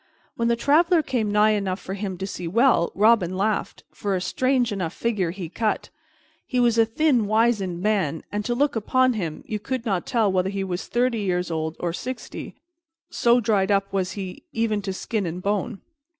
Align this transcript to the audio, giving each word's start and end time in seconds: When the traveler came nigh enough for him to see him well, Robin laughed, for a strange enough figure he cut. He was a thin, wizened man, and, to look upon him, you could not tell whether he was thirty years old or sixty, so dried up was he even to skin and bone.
When 0.35 0.47
the 0.47 0.55
traveler 0.55 1.03
came 1.03 1.31
nigh 1.31 1.51
enough 1.51 1.79
for 1.79 1.93
him 1.93 2.17
to 2.17 2.25
see 2.25 2.45
him 2.45 2.53
well, 2.53 2.91
Robin 2.95 3.37
laughed, 3.37 3.83
for 3.91 4.15
a 4.15 4.19
strange 4.19 4.71
enough 4.71 4.95
figure 4.95 5.29
he 5.29 5.47
cut. 5.47 5.91
He 6.47 6.59
was 6.59 6.79
a 6.79 6.87
thin, 6.87 7.27
wizened 7.27 7.83
man, 7.83 8.23
and, 8.31 8.43
to 8.45 8.55
look 8.55 8.75
upon 8.75 9.13
him, 9.13 9.43
you 9.45 9.59
could 9.59 9.85
not 9.85 10.07
tell 10.07 10.31
whether 10.31 10.49
he 10.49 10.63
was 10.63 10.87
thirty 10.87 11.19
years 11.19 11.51
old 11.51 11.77
or 11.79 11.93
sixty, 11.93 12.55
so 13.11 13.39
dried 13.39 13.69
up 13.69 13.93
was 13.93 14.13
he 14.13 14.41
even 14.51 14.81
to 14.81 14.91
skin 14.91 15.27
and 15.27 15.43
bone. 15.43 15.81